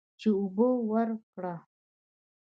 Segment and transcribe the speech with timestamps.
[0.19, 1.55] چې اوبه ورکړه.